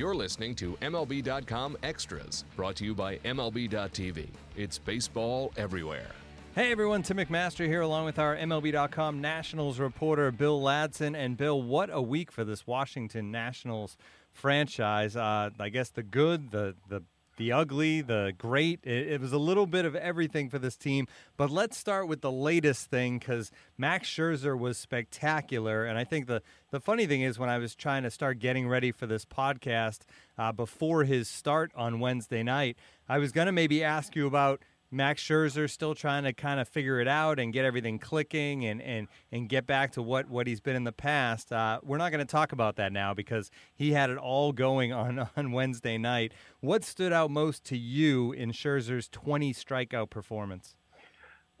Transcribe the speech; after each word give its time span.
You're 0.00 0.14
listening 0.14 0.54
to 0.54 0.78
MLB.com 0.80 1.76
Extras, 1.82 2.46
brought 2.56 2.74
to 2.76 2.86
you 2.86 2.94
by 2.94 3.18
MLB.tv. 3.18 4.28
It's 4.56 4.78
baseball 4.78 5.52
everywhere. 5.58 6.06
Hey 6.54 6.72
everyone, 6.72 7.02
Tim 7.02 7.18
McMaster 7.18 7.66
here, 7.66 7.82
along 7.82 8.06
with 8.06 8.18
our 8.18 8.34
MLB.com 8.34 9.20
Nationals 9.20 9.78
reporter 9.78 10.30
Bill 10.30 10.58
Ladson. 10.58 11.14
And 11.14 11.36
Bill, 11.36 11.60
what 11.60 11.90
a 11.92 12.00
week 12.00 12.32
for 12.32 12.44
this 12.44 12.66
Washington 12.66 13.30
Nationals 13.30 13.98
franchise. 14.32 15.16
Uh, 15.16 15.50
I 15.60 15.68
guess 15.68 15.90
the 15.90 16.02
good, 16.02 16.50
the 16.50 16.76
the 16.88 17.02
the 17.40 17.52
ugly, 17.52 18.02
the 18.02 18.34
great. 18.36 18.80
It, 18.84 19.12
it, 19.12 19.20
was 19.20 19.32
a 19.32 19.38
little 19.38 19.64
bit 19.64 19.86
of 19.86 19.96
everything 19.96 20.50
for 20.50 20.58
this 20.58 20.76
team. 20.76 21.08
But 21.38 21.48
let's 21.50 21.74
start 21.74 22.06
with 22.06 22.20
the 22.20 22.30
latest 22.30 22.90
thing 22.90 23.18
because 23.18 23.50
Max 23.78 24.10
Scherzer 24.10 24.58
was 24.58 24.76
spectacular. 24.76 25.86
And 25.86 25.98
I 25.98 26.04
think 26.04 26.26
the, 26.26 26.42
the 26.70 26.80
funny 26.80 27.06
thing 27.06 27.22
is, 27.22 27.38
when 27.38 27.48
I 27.48 27.56
was 27.56 27.74
trying 27.74 28.02
to 28.02 28.10
start 28.10 28.40
getting 28.40 28.68
ready 28.68 28.92
for 28.92 29.06
this 29.06 29.24
podcast 29.24 30.00
uh, 30.36 30.52
before 30.52 31.04
his 31.04 31.30
start 31.30 31.72
on 31.74 31.98
Wednesday 31.98 32.42
night, 32.42 32.76
I 33.08 33.16
was 33.16 33.32
going 33.32 33.46
to 33.46 33.52
maybe 33.52 33.82
ask 33.82 34.14
you 34.14 34.26
about 34.26 34.60
Max 34.92 35.22
Scherzer 35.22 35.70
still 35.70 35.94
trying 35.94 36.24
to 36.24 36.32
kind 36.32 36.58
of 36.58 36.68
figure 36.68 37.00
it 37.00 37.06
out 37.06 37.38
and 37.38 37.52
get 37.52 37.64
everything 37.64 37.98
clicking 37.98 38.64
and, 38.64 38.82
and, 38.82 39.06
and 39.30 39.48
get 39.48 39.64
back 39.64 39.92
to 39.92 40.02
what, 40.02 40.28
what 40.28 40.48
he's 40.48 40.60
been 40.60 40.74
in 40.74 40.82
the 40.82 40.92
past. 40.92 41.52
Uh, 41.52 41.78
we're 41.84 41.98
not 41.98 42.10
going 42.10 42.24
to 42.26 42.30
talk 42.30 42.50
about 42.50 42.76
that 42.76 42.92
now 42.92 43.14
because 43.14 43.52
he 43.74 43.92
had 43.92 44.10
it 44.10 44.18
all 44.18 44.52
going 44.52 44.92
on, 44.92 45.28
on 45.36 45.52
Wednesday 45.52 45.96
night. 45.96 46.32
What 46.60 46.82
stood 46.82 47.12
out 47.12 47.30
most 47.30 47.64
to 47.66 47.76
you 47.76 48.32
in 48.32 48.50
Scherzer's 48.50 49.08
20 49.08 49.54
strikeout 49.54 50.10
performance? 50.10 50.74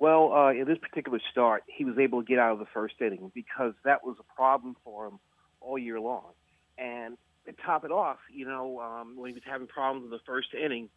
Well, 0.00 0.32
uh, 0.32 0.50
in 0.50 0.64
this 0.66 0.78
particular 0.78 1.20
start, 1.30 1.62
he 1.66 1.84
was 1.84 1.98
able 1.98 2.22
to 2.22 2.26
get 2.26 2.38
out 2.38 2.52
of 2.52 2.58
the 2.58 2.66
first 2.72 2.94
inning 3.00 3.30
because 3.32 3.74
that 3.84 4.04
was 4.04 4.16
a 4.18 4.34
problem 4.34 4.74
for 4.82 5.06
him 5.06 5.20
all 5.60 5.78
year 5.78 6.00
long. 6.00 6.32
And 6.78 7.16
to 7.46 7.52
top 7.64 7.84
it 7.84 7.92
off, 7.92 8.18
you 8.32 8.46
know, 8.46 8.80
um, 8.80 9.16
when 9.16 9.28
he 9.28 9.34
was 9.34 9.42
having 9.46 9.68
problems 9.68 10.06
in 10.06 10.10
the 10.10 10.20
first 10.26 10.48
inning 10.52 10.88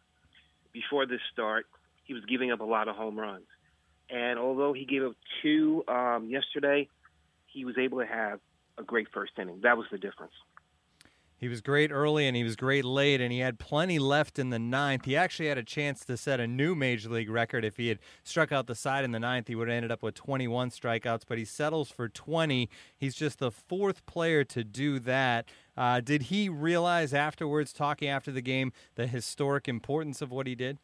before 0.72 1.06
this 1.06 1.20
start– 1.32 1.66
he 2.04 2.14
was 2.14 2.24
giving 2.26 2.52
up 2.52 2.60
a 2.60 2.64
lot 2.64 2.88
of 2.88 2.96
home 2.96 3.18
runs. 3.18 3.46
And 4.10 4.38
although 4.38 4.72
he 4.72 4.84
gave 4.84 5.02
up 5.02 5.16
two 5.42 5.84
um, 5.88 6.28
yesterday, 6.28 6.88
he 7.46 7.64
was 7.64 7.76
able 7.78 7.98
to 7.98 8.06
have 8.06 8.40
a 8.78 8.82
great 8.82 9.08
first 9.12 9.32
inning. 9.38 9.60
That 9.62 9.76
was 9.76 9.86
the 9.90 9.98
difference. 9.98 10.32
He 11.36 11.48
was 11.48 11.60
great 11.60 11.90
early 11.90 12.26
and 12.26 12.36
he 12.36 12.44
was 12.44 12.56
great 12.56 12.84
late, 12.84 13.20
and 13.20 13.30
he 13.30 13.40
had 13.40 13.58
plenty 13.58 13.98
left 13.98 14.38
in 14.38 14.50
the 14.50 14.58
ninth. 14.58 15.04
He 15.04 15.14
actually 15.14 15.48
had 15.48 15.58
a 15.58 15.62
chance 15.62 16.04
to 16.06 16.16
set 16.16 16.40
a 16.40 16.46
new 16.46 16.74
major 16.74 17.10
league 17.10 17.28
record. 17.28 17.64
If 17.64 17.76
he 17.76 17.88
had 17.88 17.98
struck 18.22 18.50
out 18.50 18.66
the 18.66 18.74
side 18.74 19.04
in 19.04 19.10
the 19.10 19.20
ninth, 19.20 19.48
he 19.48 19.54
would 19.54 19.68
have 19.68 19.76
ended 19.76 19.90
up 19.90 20.02
with 20.02 20.14
21 20.14 20.70
strikeouts, 20.70 21.24
but 21.28 21.36
he 21.36 21.44
settles 21.44 21.90
for 21.90 22.08
20. 22.08 22.70
He's 22.96 23.14
just 23.14 23.40
the 23.40 23.50
fourth 23.50 24.06
player 24.06 24.42
to 24.44 24.64
do 24.64 24.98
that. 25.00 25.46
Uh, 25.76 26.00
did 26.00 26.22
he 26.22 26.48
realize 26.48 27.12
afterwards, 27.12 27.72
talking 27.72 28.08
after 28.08 28.32
the 28.32 28.40
game, 28.40 28.72
the 28.94 29.06
historic 29.06 29.68
importance 29.68 30.22
of 30.22 30.30
what 30.30 30.46
he 30.46 30.54
did? 30.54 30.78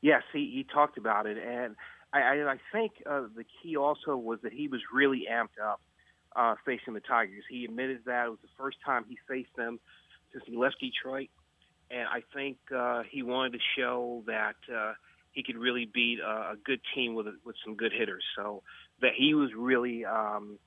Yes, 0.00 0.22
he, 0.32 0.50
he 0.54 0.64
talked 0.72 0.96
about 0.96 1.26
it, 1.26 1.36
and 1.38 1.74
I, 2.12 2.20
I, 2.20 2.52
I 2.52 2.56
think 2.72 2.92
uh, 3.08 3.22
the 3.34 3.44
key 3.62 3.76
also 3.76 4.16
was 4.16 4.38
that 4.42 4.52
he 4.52 4.68
was 4.68 4.80
really 4.92 5.26
amped 5.30 5.60
up 5.62 5.80
uh, 6.36 6.54
facing 6.64 6.94
the 6.94 7.00
Tigers. 7.00 7.44
He 7.50 7.64
admitted 7.64 8.00
that 8.06 8.26
it 8.26 8.30
was 8.30 8.38
the 8.42 8.48
first 8.56 8.78
time 8.84 9.04
he 9.08 9.18
faced 9.28 9.54
them 9.56 9.80
since 10.32 10.44
he 10.46 10.56
left 10.56 10.76
Detroit, 10.80 11.30
and 11.90 12.06
I 12.08 12.22
think 12.34 12.58
uh, 12.74 13.02
he 13.10 13.22
wanted 13.22 13.52
to 13.54 13.58
show 13.76 14.22
that 14.26 14.56
uh, 14.72 14.92
he 15.32 15.42
could 15.42 15.56
really 15.56 15.90
beat 15.92 16.20
a, 16.20 16.52
a 16.52 16.56
good 16.64 16.80
team 16.94 17.14
with 17.14 17.26
with 17.44 17.56
some 17.64 17.74
good 17.74 17.92
hitters. 17.92 18.24
So 18.36 18.62
that 19.00 19.12
he 19.16 19.34
was 19.34 19.50
really 19.56 20.04
um, 20.04 20.58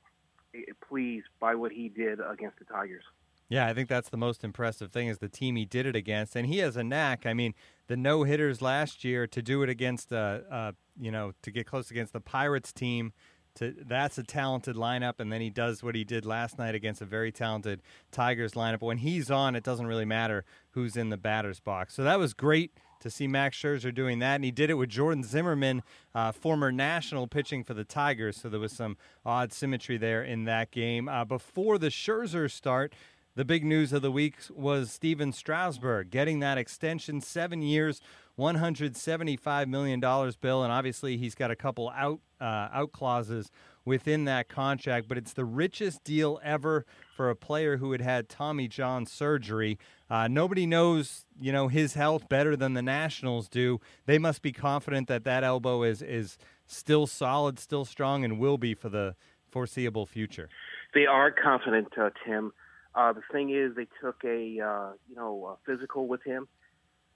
pleased 0.88 1.28
by 1.40 1.56
what 1.56 1.72
he 1.72 1.90
did 1.90 2.20
against 2.20 2.60
the 2.60 2.66
Tigers. 2.66 3.04
Yeah, 3.52 3.68
I 3.68 3.74
think 3.74 3.90
that's 3.90 4.08
the 4.08 4.16
most 4.16 4.46
impressive 4.46 4.94
thing 4.94 5.10
is 5.10 5.18
the 5.18 5.28
team 5.28 5.58
he 5.58 5.66
did 5.66 5.86
it 5.86 5.94
against, 5.94 6.38
and 6.38 6.48
he 6.48 6.60
has 6.60 6.78
a 6.78 6.86
knack. 6.86 7.26
I 7.26 7.34
mean, 7.34 7.54
the 7.88 7.98
no 7.98 8.24
hitters 8.24 8.62
last 8.62 9.04
year 9.04 9.28
to 9.28 9.42
do 9.42 9.62
it 9.62 9.68
against 9.68 10.14
uh, 10.14 10.40
uh, 10.50 10.72
you 10.98 11.12
know 11.12 11.34
to 11.42 11.52
get 11.52 11.68
close 11.68 11.92
against 11.92 12.14
the 12.14 12.22
Pirates 12.22 12.72
team. 12.72 13.12
To, 13.56 13.76
that's 13.86 14.18
a 14.18 14.24
talented 14.24 14.78
lineup, 14.78 15.20
and 15.20 15.34
then 15.34 15.42
he 15.42 15.50
does 15.50 15.84
what 15.84 15.96
he 15.96 16.06
did 16.06 16.26
last 16.26 16.58
night 16.58 16.76
against 16.76 17.02
a 17.02 17.06
very 17.06 17.34
talented 17.34 17.82
Tigers 18.10 18.54
lineup. 18.54 18.80
When 18.80 19.00
he's 19.00 19.30
on, 19.30 19.58
it 19.58 19.66
doesn't 19.66 19.86
really 19.86 20.06
matter 20.06 20.46
who's 20.70 20.96
in 20.96 21.10
the 21.10 21.18
batter's 21.18 21.60
box. 21.60 21.94
So 21.94 22.06
that 22.06 22.18
was 22.20 22.34
great 22.34 22.72
to 23.02 23.10
see 23.10 23.28
Max 23.28 23.58
Scherzer 23.58 23.94
doing 23.94 24.20
that, 24.20 24.36
and 24.36 24.46
he 24.46 24.52
did 24.52 24.70
it 24.70 24.76
with 24.76 24.88
Jordan 24.88 25.26
Zimmermann, 25.26 25.84
uh, 26.16 26.32
former 26.32 26.72
national 26.72 27.28
pitching 27.28 27.66
for 27.66 27.74
the 27.74 27.84
Tigers. 27.84 28.38
So 28.38 28.48
there 28.48 28.62
was 28.62 28.72
some 28.72 28.96
odd 29.26 29.52
symmetry 29.52 29.98
there 29.98 30.24
in 30.24 30.46
that 30.46 30.72
game. 30.72 31.10
Uh, 31.10 31.26
before 31.26 31.78
the 31.78 31.88
Scherzer 31.88 32.50
start, 32.50 32.94
the 33.42 33.46
big 33.46 33.66
news 33.66 33.92
of 33.92 34.04
the 34.04 34.12
week 34.12 34.36
was 34.52 34.92
Stephen 34.92 35.34
Strasburg 35.34 36.12
getting 36.12 36.42
that 36.42 36.60
extension, 36.60 37.22
seven 37.22 37.64
years, 37.64 38.00
$175 38.38 39.68
million 39.68 40.00
bill. 40.00 40.64
And 40.64 40.72
obviously, 40.72 41.18
he's 41.18 41.34
got 41.34 41.50
a 41.50 41.56
couple 41.56 41.90
out, 41.96 42.20
uh, 42.40 42.70
out 42.72 42.92
clauses 42.92 43.50
within 43.84 44.26
that 44.26 44.48
contract, 44.48 45.08
but 45.08 45.18
it's 45.18 45.34
the 45.34 45.44
richest 45.44 46.04
deal 46.04 46.40
ever 46.44 46.86
for 47.16 47.32
a 47.32 47.36
player 47.36 47.78
who 47.78 47.94
had 47.94 48.02
had 48.02 48.30
Tommy 48.30 48.68
John 48.68 49.08
surgery. 49.08 49.80
Uh, 50.08 50.28
nobody 50.28 50.68
knows, 50.68 51.26
you 51.40 51.52
know, 51.52 51.68
his 51.68 51.96
health 51.96 52.30
better 52.30 52.56
than 52.56 52.76
the 52.76 52.84
Nationals 52.84 53.50
do. 53.50 53.82
They 54.06 54.20
must 54.20 54.44
be 54.44 54.52
confident 54.52 55.08
that 55.08 55.24
that 55.24 55.44
elbow 55.44 55.82
is 55.82 56.04
is 56.04 56.38
still 56.68 57.08
solid, 57.08 57.58
still 57.58 57.86
strong, 57.86 58.24
and 58.24 58.38
will 58.38 58.60
be 58.60 58.76
for 58.76 58.90
the 58.90 59.16
foreseeable 59.50 60.06
future. 60.06 60.48
They 60.94 61.08
are 61.08 61.32
confident, 61.32 61.88
uh, 61.98 62.12
Tim. 62.24 62.54
Uh, 62.94 63.14
the 63.14 63.22
thing 63.32 63.50
is, 63.50 63.76
they 63.76 63.88
took 64.02 64.24
a 64.24 64.60
uh, 64.60 64.92
you 65.10 65.16
know 65.16 65.58
a 65.58 65.72
physical 65.72 66.08
with 66.08 66.24
him, 66.24 66.48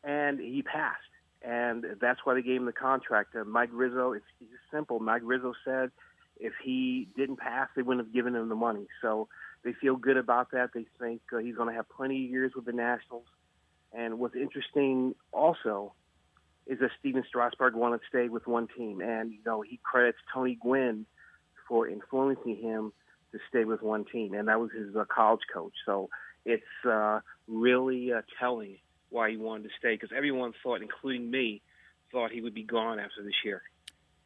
and 0.04 0.40
he 0.40 0.62
passed, 0.62 1.02
and 1.42 1.86
that's 2.00 2.22
why 2.24 2.34
they 2.34 2.42
gave 2.42 2.58
him 2.58 2.66
the 2.66 2.74
contract. 2.74 3.36
Uh, 3.36 3.44
Mike 3.44 3.70
Rizzo, 3.74 4.14
it's, 4.14 4.26
it's 4.40 4.52
simple. 4.72 5.00
Mike 5.00 5.22
Rizzo 5.26 5.54
said 5.66 5.92
if 6.38 6.54
he 6.64 7.08
didn't 7.16 7.38
pass, 7.38 7.70
they 7.76 7.82
wouldn't 7.82 8.06
have 8.06 8.14
given 8.14 8.36
him 8.36 8.50
the 8.50 8.56
money. 8.56 8.88
So 9.02 9.28
they 9.64 9.74
feel 9.74 9.96
good 9.96 10.18
about 10.18 10.52
that. 10.52 10.72
They 10.74 10.86
think 11.00 11.22
uh, 11.34 11.38
he's 11.38 11.56
going 11.56 11.70
to 11.70 11.76
have 11.76 11.90
plenty 11.90 12.26
of 12.26 12.32
years 12.32 12.52
with 12.56 12.66
the 12.66 12.74
Nationals. 12.74 13.26
And 13.94 14.20
what's 14.20 14.36
interesting 14.36 15.16
also 15.32 15.94
is 16.68 16.80
that 16.80 16.92
Stephen 17.00 17.24
Strasburg 17.28 17.76
wanted 17.76 18.00
to 18.00 18.04
stay 18.10 18.28
with 18.28 18.48
one 18.48 18.68
team, 18.76 19.00
and 19.02 19.32
you 19.32 19.40
know 19.46 19.62
he 19.62 19.80
credits 19.84 20.18
Tony 20.34 20.58
Gwynn 20.60 21.06
for 21.68 21.88
influencing 21.88 22.58
him 22.58 22.92
to 23.36 23.42
stay 23.50 23.66
with 23.66 23.82
one 23.82 24.06
team, 24.06 24.34
and 24.34 24.48
that 24.48 24.60
was 24.60 24.72
his 24.72 24.96
uh, 24.96 25.04
college 25.14 25.42
coach. 25.54 25.74
So 25.86 26.10
it's 26.46 26.64
uh, 26.88 27.20
really 27.48 28.14
uh, 28.14 28.22
telling 28.40 28.78
why 29.10 29.32
he 29.32 29.38
wanted 29.38 29.64
to 29.64 29.70
stay 29.78 29.96
because 29.96 30.10
everyone 30.16 30.54
thought, 30.64 30.82
including 30.82 31.30
me, 31.30 31.62
thought 32.12 32.32
he 32.32 32.42
would 32.42 32.54
be 32.54 32.64
gone 32.64 33.00
after 33.00 33.24
this 33.24 33.34
year. 33.44 33.62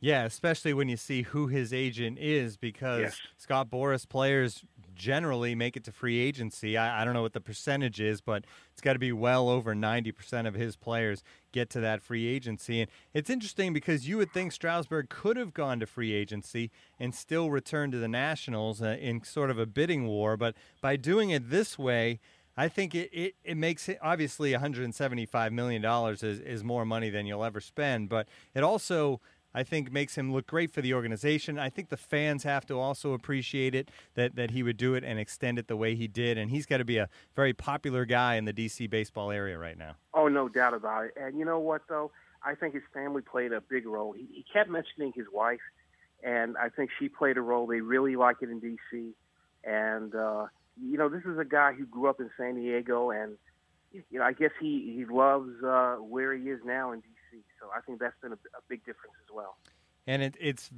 Yeah, 0.01 0.23
especially 0.23 0.73
when 0.73 0.87
you 0.87 0.95
see 0.95 1.23
who 1.23 1.47
his 1.47 1.73
agent 1.73 2.19
is, 2.19 2.55
because 2.55 3.01
yes. 3.01 3.19
Scott 3.37 3.69
Boras 3.69 4.07
players 4.07 4.63
generally 4.99 5.55
make 5.55 5.75
it 5.75 5.83
to 5.85 5.91
free 5.91 6.19
agency. 6.19 6.77
I, 6.77 7.01
I 7.01 7.05
don't 7.05 7.13
know 7.15 7.23
what 7.23 7.33
the 7.33 7.41
percentage 7.41 7.99
is, 7.99 8.21
but 8.21 8.43
it's 8.71 8.81
got 8.81 8.93
to 8.93 8.99
be 8.99 9.11
well 9.11 9.49
over 9.49 9.73
90% 9.73 10.45
of 10.47 10.53
his 10.53 10.75
players 10.75 11.23
get 11.51 11.69
to 11.71 11.79
that 11.79 12.01
free 12.01 12.27
agency. 12.27 12.81
And 12.81 12.91
it's 13.13 13.29
interesting 13.29 13.73
because 13.73 14.07
you 14.07 14.17
would 14.17 14.31
think 14.31 14.51
Strasburg 14.51 15.09
could 15.09 15.37
have 15.37 15.53
gone 15.53 15.79
to 15.79 15.87
free 15.87 16.13
agency 16.13 16.69
and 16.99 17.15
still 17.15 17.49
returned 17.49 17.93
to 17.93 17.97
the 17.97 18.07
Nationals 18.07 18.81
uh, 18.81 18.97
in 18.99 19.23
sort 19.23 19.49
of 19.49 19.57
a 19.57 19.65
bidding 19.65 20.05
war, 20.05 20.37
but 20.37 20.53
by 20.81 20.97
doing 20.97 21.31
it 21.31 21.49
this 21.49 21.79
way, 21.79 22.19
I 22.57 22.67
think 22.67 22.93
it, 22.93 23.09
it, 23.13 23.35
it 23.41 23.55
makes 23.55 23.87
it 23.87 23.97
obviously 24.01 24.51
$175 24.51 25.51
million 25.53 25.85
is, 25.85 26.23
is 26.23 26.61
more 26.61 26.83
money 26.83 27.09
than 27.09 27.25
you'll 27.25 27.45
ever 27.45 27.61
spend, 27.61 28.09
but 28.09 28.27
it 28.53 28.63
also 28.63 29.21
I 29.53 29.63
think 29.63 29.91
makes 29.91 30.15
him 30.15 30.31
look 30.31 30.47
great 30.47 30.71
for 30.71 30.81
the 30.81 30.93
organization. 30.93 31.57
I 31.57 31.69
think 31.69 31.89
the 31.89 31.97
fans 31.97 32.43
have 32.43 32.65
to 32.67 32.79
also 32.79 33.13
appreciate 33.13 33.73
it 33.73 33.89
that, 34.13 34.35
that 34.35 34.51
he 34.51 34.61
would 34.61 34.77
do 34.77 34.93
it 34.93 35.03
and 35.03 35.19
extend 35.19 35.57
it 35.57 35.67
the 35.67 35.77
way 35.77 35.95
he 35.95 36.07
did. 36.07 36.37
And 36.37 36.51
he's 36.51 36.65
got 36.65 36.77
to 36.77 36.85
be 36.85 36.97
a 36.97 37.09
very 37.35 37.53
popular 37.53 38.05
guy 38.05 38.35
in 38.35 38.45
the 38.45 38.53
DC 38.53 38.89
baseball 38.89 39.31
area 39.31 39.57
right 39.57 39.77
now. 39.77 39.95
Oh, 40.13 40.27
no 40.27 40.49
doubt 40.49 40.73
about 40.73 41.05
it. 41.05 41.13
And 41.19 41.37
you 41.37 41.45
know 41.45 41.59
what, 41.59 41.81
though? 41.89 42.11
I 42.43 42.55
think 42.55 42.73
his 42.73 42.83
family 42.93 43.21
played 43.21 43.51
a 43.51 43.61
big 43.61 43.85
role. 43.85 44.13
He, 44.13 44.27
he 44.31 44.45
kept 44.51 44.69
mentioning 44.69 45.11
his 45.15 45.25
wife, 45.31 45.59
and 46.23 46.55
I 46.57 46.69
think 46.69 46.89
she 46.99 47.09
played 47.09 47.37
a 47.37 47.41
role. 47.41 47.67
They 47.67 47.81
really 47.81 48.15
like 48.15 48.37
it 48.41 48.49
in 48.49 48.59
D.C. 48.59 49.13
And 49.63 50.15
uh, 50.15 50.45
you 50.81 50.97
know, 50.97 51.09
this 51.09 51.23
is 51.25 51.37
a 51.37 51.45
guy 51.45 51.73
who 51.73 51.85
grew 51.85 52.09
up 52.09 52.19
in 52.19 52.29
San 52.37 52.55
Diego, 52.55 53.11
and 53.11 53.37
you 53.91 54.19
know, 54.19 54.23
I 54.23 54.33
guess 54.33 54.51
he 54.59 54.93
he 54.95 55.05
loves 55.05 55.51
uh, 55.63 55.95
where 55.95 56.33
he 56.33 56.49
is 56.49 56.59
now 56.63 56.91
in 56.93 57.01
D.C. 57.01 57.18
So 57.59 57.69
I 57.75 57.81
think 57.81 57.99
that's 57.99 58.15
been 58.21 58.31
a, 58.31 58.35
a 58.35 58.61
big 58.67 58.79
difference 58.85 59.15
as 59.23 59.33
well. 59.33 59.57
And 60.07 60.21
it, 60.23 60.35
it's 60.39 60.69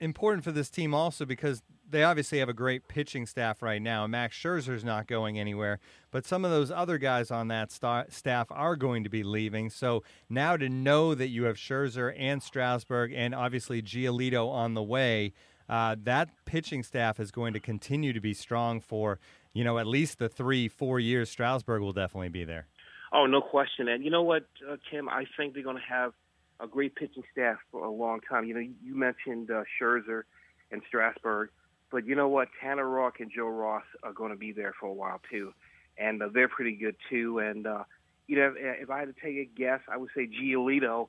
important 0.00 0.44
for 0.44 0.52
this 0.52 0.70
team 0.70 0.94
also 0.94 1.24
because 1.24 1.62
they 1.88 2.02
obviously 2.02 2.38
have 2.38 2.48
a 2.48 2.54
great 2.54 2.88
pitching 2.88 3.26
staff 3.26 3.62
right 3.62 3.80
now. 3.80 4.06
Max 4.06 4.36
Scherzer's 4.36 4.84
not 4.84 5.06
going 5.06 5.38
anywhere, 5.38 5.78
but 6.10 6.26
some 6.26 6.44
of 6.44 6.50
those 6.50 6.70
other 6.70 6.98
guys 6.98 7.30
on 7.30 7.48
that 7.48 7.70
st- 7.70 8.12
staff 8.12 8.48
are 8.50 8.76
going 8.76 9.04
to 9.04 9.10
be 9.10 9.22
leaving. 9.22 9.70
So 9.70 10.02
now 10.28 10.56
to 10.56 10.68
know 10.68 11.14
that 11.14 11.28
you 11.28 11.44
have 11.44 11.56
Scherzer 11.56 12.14
and 12.18 12.42
Strasburg 12.42 13.12
and 13.14 13.34
obviously 13.34 13.82
Giolito 13.82 14.48
on 14.50 14.74
the 14.74 14.82
way, 14.82 15.32
uh, 15.68 15.96
that 16.04 16.30
pitching 16.44 16.82
staff 16.82 17.18
is 17.18 17.30
going 17.30 17.52
to 17.52 17.60
continue 17.60 18.12
to 18.12 18.20
be 18.20 18.34
strong 18.34 18.80
for 18.80 19.18
you 19.52 19.64
know 19.64 19.78
at 19.78 19.86
least 19.86 20.18
the 20.18 20.28
three 20.28 20.68
four 20.68 21.00
years. 21.00 21.28
Strasburg 21.28 21.82
will 21.82 21.92
definitely 21.92 22.28
be 22.28 22.44
there. 22.44 22.66
Oh, 23.12 23.26
no 23.26 23.40
question. 23.40 23.88
And 23.88 24.04
you 24.04 24.10
know 24.10 24.22
what, 24.22 24.46
uh, 24.68 24.76
Tim? 24.90 25.08
I 25.08 25.24
think 25.36 25.54
they're 25.54 25.62
going 25.62 25.76
to 25.76 25.82
have 25.88 26.12
a 26.60 26.66
great 26.66 26.94
pitching 26.94 27.22
staff 27.32 27.58
for 27.70 27.84
a 27.84 27.90
long 27.90 28.20
time. 28.20 28.44
You 28.46 28.54
know, 28.54 28.60
you 28.60 28.94
mentioned 28.94 29.50
uh, 29.50 29.62
Scherzer 29.80 30.22
and 30.70 30.82
Strasburg, 30.88 31.50
but 31.90 32.06
you 32.06 32.14
know 32.14 32.28
what? 32.28 32.48
Tanner 32.60 32.84
Roark 32.84 33.20
and 33.20 33.30
Joe 33.34 33.48
Ross 33.48 33.84
are 34.02 34.12
going 34.12 34.30
to 34.30 34.36
be 34.36 34.52
there 34.52 34.74
for 34.78 34.86
a 34.86 34.92
while 34.92 35.20
too, 35.30 35.52
and 35.98 36.22
uh, 36.22 36.28
they're 36.32 36.48
pretty 36.48 36.74
good 36.76 36.96
too. 37.08 37.38
And 37.38 37.66
uh, 37.66 37.84
you 38.26 38.36
know, 38.36 38.54
if, 38.56 38.82
if 38.82 38.90
I 38.90 39.00
had 39.00 39.14
to 39.14 39.20
take 39.20 39.36
a 39.36 39.44
guess, 39.44 39.80
I 39.90 39.96
would 39.96 40.10
say 40.14 40.26
Giolito 40.26 41.08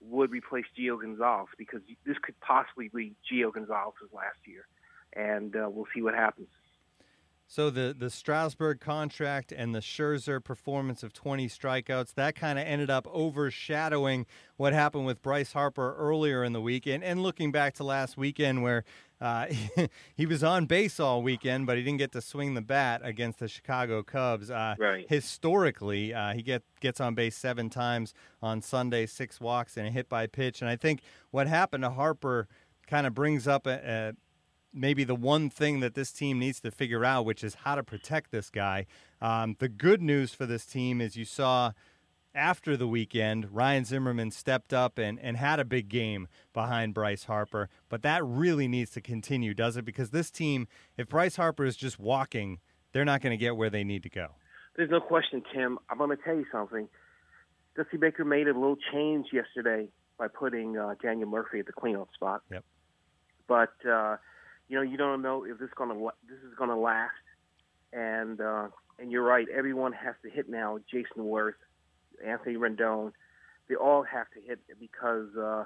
would 0.00 0.30
replace 0.30 0.64
Gio 0.78 1.00
Gonzalez 1.00 1.48
because 1.58 1.80
this 2.06 2.16
could 2.22 2.38
possibly 2.40 2.88
be 2.88 3.14
Gio 3.30 3.52
Gonzalez's 3.52 4.12
last 4.12 4.38
year, 4.44 4.66
and 5.14 5.54
uh, 5.56 5.68
we'll 5.70 5.86
see 5.94 6.02
what 6.02 6.14
happens. 6.14 6.48
So 7.54 7.70
the 7.70 7.94
the 7.96 8.10
Strasburg 8.10 8.80
contract 8.80 9.52
and 9.52 9.72
the 9.72 9.78
Scherzer 9.78 10.42
performance 10.42 11.04
of 11.04 11.12
20 11.12 11.46
strikeouts 11.46 12.14
that 12.14 12.34
kind 12.34 12.58
of 12.58 12.66
ended 12.66 12.90
up 12.90 13.06
overshadowing 13.06 14.26
what 14.56 14.72
happened 14.72 15.06
with 15.06 15.22
Bryce 15.22 15.52
Harper 15.52 15.94
earlier 15.94 16.42
in 16.42 16.52
the 16.52 16.60
weekend. 16.60 17.04
And 17.04 17.22
looking 17.22 17.52
back 17.52 17.74
to 17.74 17.84
last 17.84 18.16
weekend, 18.16 18.64
where 18.64 18.82
uh, 19.20 19.46
he 20.16 20.26
was 20.26 20.42
on 20.42 20.66
base 20.66 20.98
all 20.98 21.22
weekend, 21.22 21.68
but 21.68 21.76
he 21.76 21.84
didn't 21.84 22.00
get 22.00 22.10
to 22.14 22.20
swing 22.20 22.54
the 22.54 22.60
bat 22.60 23.02
against 23.04 23.38
the 23.38 23.46
Chicago 23.46 24.02
Cubs. 24.02 24.50
Uh, 24.50 24.74
right. 24.76 25.06
Historically, 25.08 26.12
uh, 26.12 26.32
he 26.32 26.42
get 26.42 26.64
gets 26.80 27.00
on 27.00 27.14
base 27.14 27.36
seven 27.36 27.70
times 27.70 28.14
on 28.42 28.62
Sunday, 28.62 29.06
six 29.06 29.40
walks 29.40 29.76
and 29.76 29.86
a 29.86 29.92
hit 29.92 30.08
by 30.08 30.26
pitch. 30.26 30.60
And 30.60 30.68
I 30.68 30.74
think 30.74 31.02
what 31.30 31.46
happened 31.46 31.84
to 31.84 31.90
Harper 31.90 32.48
kind 32.88 33.06
of 33.06 33.14
brings 33.14 33.46
up 33.46 33.68
a, 33.68 34.10
a 34.10 34.12
maybe 34.74 35.04
the 35.04 35.14
one 35.14 35.48
thing 35.48 35.80
that 35.80 35.94
this 35.94 36.12
team 36.12 36.38
needs 36.38 36.60
to 36.60 36.70
figure 36.70 37.04
out, 37.04 37.24
which 37.24 37.44
is 37.44 37.54
how 37.54 37.74
to 37.76 37.82
protect 37.82 38.30
this 38.30 38.50
guy. 38.50 38.86
Um, 39.22 39.56
the 39.58 39.68
good 39.68 40.02
news 40.02 40.34
for 40.34 40.46
this 40.46 40.66
team 40.66 41.00
is 41.00 41.16
you 41.16 41.24
saw 41.24 41.72
after 42.34 42.76
the 42.76 42.88
weekend, 42.88 43.54
Ryan 43.54 43.84
Zimmerman 43.84 44.32
stepped 44.32 44.74
up 44.74 44.98
and, 44.98 45.20
and 45.20 45.36
had 45.36 45.60
a 45.60 45.64
big 45.64 45.88
game 45.88 46.26
behind 46.52 46.92
Bryce 46.92 47.24
Harper. 47.24 47.68
But 47.88 48.02
that 48.02 48.24
really 48.24 48.66
needs 48.66 48.90
to 48.92 49.00
continue, 49.00 49.54
does 49.54 49.76
it? 49.76 49.84
Because 49.84 50.10
this 50.10 50.30
team, 50.30 50.66
if 50.96 51.08
Bryce 51.08 51.36
Harper 51.36 51.64
is 51.64 51.76
just 51.76 51.98
walking, 51.98 52.58
they're 52.92 53.04
not 53.04 53.20
going 53.20 53.30
to 53.30 53.36
get 53.36 53.56
where 53.56 53.70
they 53.70 53.84
need 53.84 54.02
to 54.02 54.10
go. 54.10 54.32
There's 54.76 54.90
no 54.90 55.00
question, 55.00 55.42
Tim. 55.54 55.78
I'm 55.88 55.98
going 55.98 56.10
to 56.10 56.22
tell 56.22 56.34
you 56.34 56.46
something. 56.50 56.88
Dusty 57.76 57.96
Baker 57.96 58.24
made 58.24 58.48
a 58.48 58.52
little 58.52 58.76
change 58.92 59.28
yesterday 59.32 59.88
by 60.18 60.28
putting 60.28 60.76
uh, 60.76 60.94
Daniel 61.00 61.28
Murphy 61.28 61.60
at 61.60 61.66
the 61.66 61.72
cleanup 61.72 62.08
spot. 62.14 62.42
Yep. 62.50 62.64
But 63.46 63.74
uh, 63.88 64.16
you 64.68 64.76
know, 64.76 64.82
you 64.82 64.96
don't 64.96 65.22
know 65.22 65.44
if 65.44 65.58
this 65.58 65.68
is 65.68 65.74
gonna 65.76 65.94
this 66.28 66.38
is 66.38 66.54
gonna 66.58 66.78
last. 66.78 67.12
And 67.92 68.40
uh, 68.40 68.68
and 68.98 69.12
you're 69.12 69.22
right. 69.22 69.46
Everyone 69.48 69.92
has 69.92 70.14
to 70.22 70.30
hit 70.30 70.48
now. 70.48 70.78
Jayson 70.92 71.24
Werth, 71.24 71.52
Anthony 72.24 72.56
Rendon, 72.56 73.12
they 73.68 73.74
all 73.74 74.02
have 74.02 74.26
to 74.30 74.40
hit 74.40 74.60
because 74.78 75.28
uh, 75.36 75.64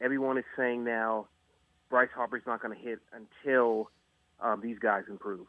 everyone 0.00 0.38
is 0.38 0.44
saying 0.56 0.84
now 0.84 1.26
Bryce 1.90 2.08
Harper's 2.14 2.42
not 2.46 2.62
going 2.62 2.76
to 2.76 2.80
hit 2.82 3.00
until 3.12 3.90
um, 4.40 4.60
these 4.62 4.78
guys 4.78 5.02
improve. 5.08 5.46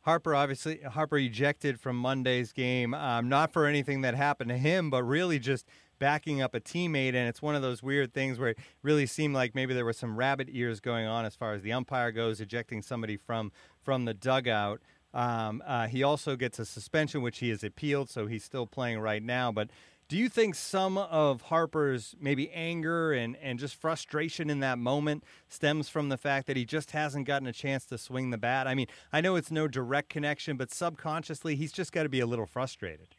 Harper 0.00 0.36
obviously 0.36 0.80
Harper 0.82 1.18
ejected 1.18 1.80
from 1.80 1.96
Monday's 1.96 2.52
game, 2.52 2.94
um, 2.94 3.28
not 3.28 3.52
for 3.52 3.66
anything 3.66 4.02
that 4.02 4.14
happened 4.14 4.50
to 4.50 4.56
him, 4.56 4.88
but 4.88 5.02
really 5.02 5.40
just 5.40 5.66
backing 5.98 6.42
up 6.42 6.54
a 6.54 6.60
teammate, 6.60 7.14
and 7.14 7.28
it's 7.28 7.42
one 7.42 7.54
of 7.54 7.62
those 7.62 7.82
weird 7.82 8.12
things 8.12 8.38
where 8.38 8.50
it 8.50 8.58
really 8.82 9.06
seemed 9.06 9.34
like 9.34 9.54
maybe 9.54 9.74
there 9.74 9.84
was 9.84 9.96
some 9.96 10.16
rabbit 10.16 10.48
ears 10.50 10.80
going 10.80 11.06
on 11.06 11.24
as 11.24 11.34
far 11.34 11.54
as 11.54 11.62
the 11.62 11.72
umpire 11.72 12.12
goes, 12.12 12.40
ejecting 12.40 12.82
somebody 12.82 13.16
from 13.16 13.52
from 13.82 14.04
the 14.04 14.14
dugout. 14.14 14.80
Um, 15.14 15.62
uh, 15.66 15.86
he 15.86 16.02
also 16.02 16.36
gets 16.36 16.58
a 16.58 16.64
suspension, 16.64 17.22
which 17.22 17.38
he 17.38 17.48
has 17.48 17.64
appealed, 17.64 18.10
so 18.10 18.26
he's 18.26 18.44
still 18.44 18.66
playing 18.66 19.00
right 19.00 19.22
now. 19.22 19.50
But 19.50 19.70
do 20.08 20.16
you 20.16 20.28
think 20.28 20.54
some 20.54 20.96
of 20.98 21.42
Harper's 21.42 22.14
maybe 22.20 22.48
anger 22.52 23.12
and, 23.12 23.36
and 23.42 23.58
just 23.58 23.74
frustration 23.74 24.50
in 24.50 24.60
that 24.60 24.78
moment 24.78 25.24
stems 25.48 25.88
from 25.88 26.10
the 26.10 26.16
fact 26.16 26.46
that 26.46 26.56
he 26.56 26.64
just 26.64 26.92
hasn't 26.92 27.26
gotten 27.26 27.48
a 27.48 27.52
chance 27.52 27.84
to 27.86 27.98
swing 27.98 28.30
the 28.30 28.38
bat? 28.38 28.68
I 28.68 28.76
mean, 28.76 28.86
I 29.12 29.20
know 29.20 29.34
it's 29.34 29.50
no 29.50 29.66
direct 29.66 30.08
connection, 30.08 30.56
but 30.56 30.70
subconsciously, 30.70 31.56
he's 31.56 31.72
just 31.72 31.90
got 31.90 32.04
to 32.04 32.08
be 32.08 32.20
a 32.20 32.26
little 32.26 32.46
frustrated. 32.46 33.15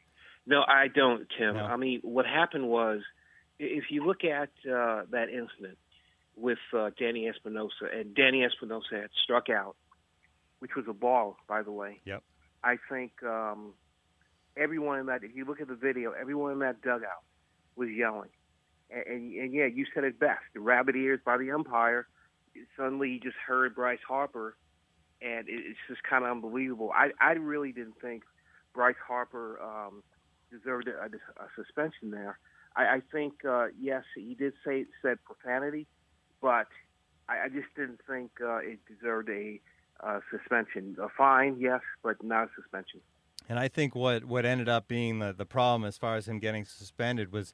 No, 0.48 0.64
I 0.66 0.88
don't, 0.88 1.28
Tim. 1.38 1.56
No. 1.56 1.66
I 1.66 1.76
mean, 1.76 2.00
what 2.04 2.26
happened 2.26 2.68
was, 2.70 3.02
if 3.60 3.86
you 3.90 4.06
look 4.06 4.24
at 4.24 4.50
uh, 4.66 5.04
that 5.12 5.28
incident 5.30 5.78
with 6.38 6.58
uh, 6.76 6.92
Danny 6.98 7.28
Espinosa, 7.28 7.86
and 7.94 8.16
Danny 8.16 8.46
Espinosa 8.46 8.96
had 9.02 9.10
struck 9.24 9.50
out, 9.50 9.76
which 10.60 10.72
was 10.76 10.86
a 10.88 10.94
ball, 10.94 11.36
by 11.48 11.64
the 11.64 11.72
way. 11.72 12.00
Yep. 12.06 12.24
I 12.64 12.78
think 12.90 13.12
um, 13.24 13.74
everyone 14.56 15.00
in 15.00 15.06
that, 15.08 15.24
if 15.24 15.36
you 15.36 15.44
look 15.46 15.60
at 15.60 15.68
the 15.68 15.76
video, 15.76 16.12
everyone 16.12 16.54
in 16.54 16.60
that 16.60 16.82
dugout 16.82 17.24
was 17.76 17.90
yelling. 17.90 18.30
And, 18.90 19.04
and, 19.06 19.34
and 19.34 19.54
yeah, 19.54 19.66
you 19.66 19.86
said 19.94 20.06
it 20.06 20.18
best. 20.18 20.42
The 20.54 20.62
rabbit 20.62 20.96
ears 20.96 21.20
by 21.26 21.38
the 21.38 21.52
umpire. 21.52 22.08
Suddenly, 22.78 23.10
you 23.10 23.20
just 23.20 23.36
heard 23.46 23.76
Bryce 23.76 24.00
Harper, 24.08 24.56
and 25.22 25.48
it, 25.50 25.62
it's 25.66 25.80
just 25.90 26.04
kind 26.04 26.24
of 26.24 26.32
unbelievable. 26.32 26.92
I 26.96 27.10
I 27.20 27.34
really 27.34 27.72
didn't 27.72 28.00
think 28.02 28.24
Bryce 28.74 28.96
Harper. 29.06 29.60
Um, 29.62 30.04
deserved 30.52 30.88
a, 30.88 31.06
a 31.06 31.48
suspension 31.56 32.12
there. 32.12 32.40
I, 32.76 32.98
I 32.98 33.02
think 33.12 33.46
uh, 33.48 33.68
yes, 33.80 34.04
he 34.16 34.36
did 34.36 34.54
say 34.66 34.86
said 35.02 35.18
profanity, 35.26 35.88
but 36.42 36.68
I, 37.30 37.46
I 37.46 37.50
just 37.50 37.68
didn't 37.76 38.00
think 38.10 38.32
uh, 38.42 38.58
it 38.58 38.80
deserved 38.88 39.30
a 39.30 39.60
uh, 40.02 40.20
suspension. 40.32 40.96
A 41.02 41.10
fine, 41.10 41.58
yes, 41.60 41.82
but 42.04 42.24
not 42.24 42.46
a 42.46 42.50
suspension. 42.56 43.02
And 43.50 43.60
I 43.60 43.68
think 43.68 43.96
what, 43.96 44.26
what 44.26 44.46
ended 44.46 44.68
up 44.68 44.88
being 44.88 45.20
the, 45.20 45.34
the 45.34 45.46
problem 45.46 45.86
as 45.88 45.98
far 45.98 46.18
as 46.18 46.28
him 46.28 46.40
getting 46.40 46.66
suspended 46.66 47.32
was, 47.32 47.54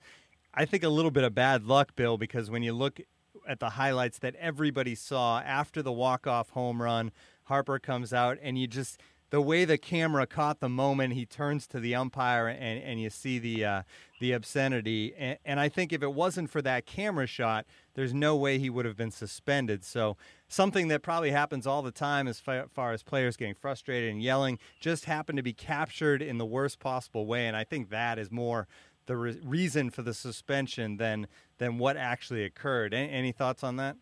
I 0.53 0.65
think, 0.65 0.83
a 0.83 0.89
little 0.89 1.11
bit 1.11 1.23
of 1.23 1.35
bad 1.35 1.65
luck, 1.65 1.95
Bill, 1.95 2.17
because 2.17 2.49
when 2.49 2.63
you 2.63 2.73
look 2.73 2.99
at 3.47 3.59
the 3.59 3.71
highlights 3.71 4.19
that 4.19 4.35
everybody 4.35 4.95
saw 4.95 5.39
after 5.41 5.81
the 5.81 5.91
walk 5.91 6.25
off 6.25 6.49
home 6.51 6.81
run, 6.81 7.11
Harper 7.43 7.77
comes 7.77 8.13
out, 8.13 8.37
and 8.41 8.57
you 8.57 8.67
just 8.67 8.99
the 9.33 9.41
way 9.41 9.65
the 9.65 9.79
camera 9.79 10.27
caught 10.27 10.59
the 10.59 10.69
moment 10.69 11.13
he 11.13 11.25
turns 11.25 11.65
to 11.65 11.79
the 11.79 11.95
umpire 11.95 12.47
and, 12.47 12.83
and 12.83 13.01
you 13.01 13.09
see 13.09 13.39
the 13.39 13.65
uh, 13.65 13.81
the 14.19 14.31
obscenity. 14.31 15.11
And, 15.17 15.39
and, 15.43 15.59
I 15.59 15.69
think 15.69 15.91
if 15.91 16.03
it 16.03 16.13
wasn't 16.13 16.51
for 16.51 16.61
that 16.61 16.85
camera 16.85 17.25
shot 17.25 17.65
there's 17.95 18.13
no 18.13 18.35
way 18.35 18.59
he 18.59 18.69
would 18.69 18.85
have 18.85 18.95
been 18.95 19.09
suspended. 19.09 19.83
So 19.83 20.17
something 20.47 20.87
that 20.89 21.01
probably 21.01 21.31
happens 21.31 21.65
all 21.65 21.81
the 21.81 21.91
time 21.91 22.27
as 22.27 22.39
far 22.39 22.93
as 22.93 23.01
players 23.01 23.35
getting 23.35 23.55
frustrated 23.55 24.11
and 24.11 24.21
yelling 24.21 24.59
just 24.79 25.05
happened 25.05 25.37
to 25.37 25.43
be 25.43 25.51
captured 25.53 26.21
in 26.21 26.37
the 26.37 26.45
worst 26.45 26.79
possible 26.79 27.25
way. 27.25 27.47
And 27.47 27.57
I 27.57 27.63
think 27.63 27.89
that 27.89 28.19
is 28.19 28.29
more 28.29 28.67
the 29.07 29.17
re- 29.17 29.39
reason 29.43 29.89
for 29.89 30.03
the 30.03 30.13
suspension 30.13 30.97
than 30.97 31.25
than 31.57 31.79
what 31.79 31.97
actually 31.97 32.43
occurred. 32.43 32.93
Any, 32.93 33.11
any 33.11 33.31
thoughts 33.31 33.63
on 33.63 33.77
that? 33.77 33.95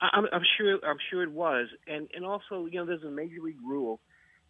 I'm, 0.00 0.24
I'm 0.32 0.44
sure 0.56 0.78
I'm 0.82 0.98
sure 1.10 1.22
it 1.22 1.32
was. 1.32 1.66
And 1.86 2.08
and 2.14 2.24
also 2.24 2.64
you 2.64 2.78
know 2.78 2.86
there's 2.86 3.04
a 3.04 3.10
major 3.10 3.42
league 3.42 3.60
rule 3.62 4.00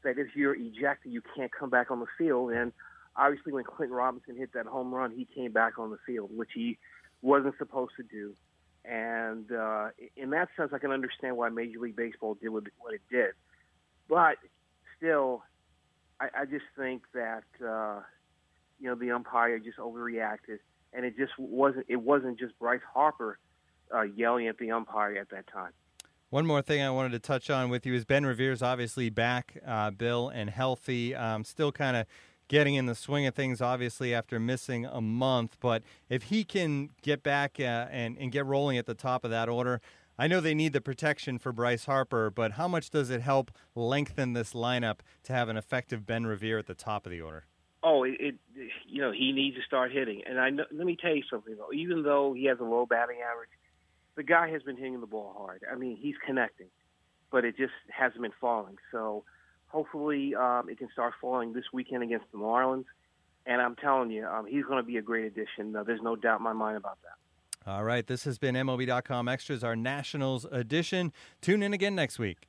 that 0.09 0.19
if 0.19 0.35
you're 0.35 0.55
ejected, 0.55 1.13
you 1.13 1.21
can't 1.37 1.51
come 1.53 1.69
back 1.69 1.91
on 1.91 2.01
the 2.01 2.07
field. 2.17 2.53
And 2.53 2.73
obviously, 3.15 3.53
when 3.53 3.65
Clinton 3.65 3.97
Robinson 3.97 4.37
hit 4.37 4.53
that 4.55 4.67
home 4.67 4.95
run, 4.95 5.13
he 5.13 5.27
came 5.27 5.53
back 5.53 5.79
on 5.79 5.91
the 5.91 5.99
field, 6.07 6.31
which 6.35 6.51
he 6.55 6.79
wasn't 7.21 7.55
supposed 7.59 7.93
to 7.97 8.03
do. 8.03 8.35
And 8.85 9.53
uh, 9.53 9.89
in 10.17 10.31
that 10.31 10.49
sense, 10.57 10.71
I 10.73 10.79
can 10.79 10.93
understand 10.93 11.37
why 11.37 11.51
Major 11.51 11.79
League 11.79 11.97
Baseball 11.97 12.35
did 12.35 12.49
what 12.49 12.65
it 12.65 13.03
did. 13.11 13.33
But 14.09 14.37
still, 14.97 15.43
I, 16.19 16.29
I 16.41 16.45
just 16.47 16.65
think 16.77 17.03
that 17.13 17.45
uh, 17.63 18.01
you 18.81 18.89
know 18.89 18.95
the 18.95 19.11
umpire 19.11 19.59
just 19.59 19.77
overreacted, 19.77 20.61
and 20.95 21.05
it 21.05 21.19
just 21.19 21.33
wasn't. 21.39 21.85
It 21.89 22.01
wasn't 22.01 22.39
just 22.39 22.59
Bryce 22.59 22.81
Harper 22.95 23.39
uh, 23.95 24.03
yelling 24.03 24.49
at 24.49 24.57
the 24.57 24.71
umpire 24.71 25.17
at 25.17 25.29
that 25.31 25.47
time. 25.53 25.73
One 26.31 26.45
more 26.45 26.61
thing 26.61 26.83
I 26.83 26.91
wanted 26.91 27.13
to 27.13 27.21
touch 27.21 27.49
on 27.49 27.71
with 27.71 27.87
you 27.87 27.95
is 27.95 28.05
Ben 28.05 28.27
Revere's 28.27 28.61
obviously 28.61 29.09
back, 29.09 29.57
uh, 29.67 29.91
Bill, 29.91 30.29
and 30.29 30.51
healthy. 30.51 31.15
Um, 31.15 31.43
still 31.43 31.73
kind 31.73 31.97
of 31.97 32.07
getting 32.49 32.75
in 32.75 32.85
the 32.85 32.95
swing 32.95 33.25
of 33.25 33.35
things, 33.35 33.63
obviously, 33.63 34.13
after 34.13 34.39
missing 34.39 34.85
a 34.85 35.01
month. 35.01 35.57
But 35.59 35.85
if 36.11 36.25
he 36.25 36.45
can 36.45 36.91
get 37.01 37.23
back 37.23 37.57
uh, 37.59 37.87
and, 37.91 38.19
and 38.19 38.31
get 38.31 38.45
rolling 38.45 38.77
at 38.77 38.85
the 38.85 38.93
top 38.93 39.25
of 39.25 39.31
that 39.31 39.49
order, 39.49 39.81
I 40.19 40.27
know 40.27 40.43
they 40.43 40.53
need 40.53 40.75
the 40.75 40.83
protection 40.83 41.39
for 41.39 41.51
Bryce 41.51 41.87
Harper, 41.87 42.31
but 42.31 42.53
how 42.53 42.69
much 42.69 42.91
does 42.91 43.09
it 43.09 43.23
help 43.23 43.51
lengthen 43.75 44.35
this 44.35 44.53
lineup 44.53 44.99
to 45.23 45.33
have 45.33 45.49
an 45.49 45.57
effective 45.57 46.05
Ben 46.05 46.27
Revere 46.27 46.59
at 46.59 46.67
the 46.67 46.75
top 46.75 47.07
of 47.07 47.11
the 47.11 47.23
order? 47.23 47.47
Oh, 47.83 48.03
it, 48.03 48.17
it 48.21 48.35
you 48.87 49.01
know 49.01 49.13
he 49.13 49.33
needs 49.33 49.57
to 49.57 49.63
start 49.63 49.93
hitting. 49.93 50.23
And 50.27 50.39
I 50.39 50.51
know, 50.51 50.65
let 50.73 50.85
me 50.85 50.99
tell 51.01 51.15
you 51.15 51.23
something 51.31 51.57
though. 51.57 51.73
Even 51.73 52.03
though 52.03 52.35
he 52.35 52.45
has 52.47 52.59
a 52.59 52.65
low 52.65 52.85
batting 52.85 53.19
average, 53.23 53.51
the 54.19 54.25
guy 54.25 54.51
has 54.51 54.63
been 54.65 54.77
hitting 54.77 55.01
the 55.01 55.07
ball 55.07 55.33
hard. 55.39 55.63
I 55.73 55.77
mean, 55.77 55.97
he's 55.97 56.17
connecting, 56.27 56.67
but 57.31 57.45
it 57.45 57.57
just 57.57 57.73
hasn't 57.89 58.21
been 58.21 58.33
falling. 58.41 58.77
So 58.91 59.23
hopefully 59.69 60.35
um, 60.35 60.69
it 60.69 60.77
can 60.77 60.89
start 60.93 61.15
falling 61.21 61.53
this 61.53 61.65
weekend 61.73 62.03
against 62.03 62.27
the 62.33 62.39
Marlins. 62.39 62.87
And 63.47 63.63
I'm 63.63 63.77
telling 63.77 64.11
you, 64.11 64.27
um, 64.27 64.45
he's 64.45 64.65
going 64.65 64.79
to 64.79 64.87
be 64.87 64.97
a 64.97 65.03
great 65.03 65.25
addition. 65.25 65.75
Uh, 65.75 65.85
there's 65.85 66.03
no 66.03 66.17
doubt 66.17 66.41
in 66.41 66.45
my 66.45 66.53
mind 66.53 66.77
about 66.77 66.99
that. 67.03 67.71
All 67.71 67.85
right, 67.85 68.05
this 68.07 68.25
has 68.25 68.39
been 68.39 68.57
MLB.com 68.57 69.29
Extras, 69.29 69.63
our 69.63 69.77
Nationals 69.77 70.45
edition. 70.51 71.13
Tune 71.41 71.63
in 71.63 71.73
again 71.73 71.95
next 71.95 72.19
week. 72.19 72.49